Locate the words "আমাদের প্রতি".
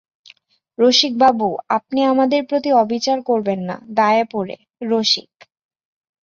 2.03-2.69